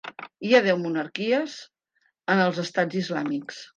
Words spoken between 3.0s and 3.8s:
islàmics.